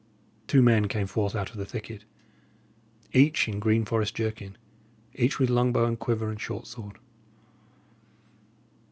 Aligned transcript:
Two 0.47 0.63
men 0.63 0.87
came 0.87 1.05
forth 1.05 1.35
out 1.35 1.51
of 1.51 1.57
the 1.57 1.63
thicket, 1.67 2.05
each 3.13 3.47
in 3.47 3.59
green 3.59 3.85
forest 3.85 4.15
jerkin, 4.15 4.57
each 5.13 5.37
with 5.37 5.51
long 5.51 5.71
bow 5.71 5.85
and 5.85 5.99
quiver 5.99 6.31
and 6.31 6.41
short 6.41 6.65
sword. 6.65 6.97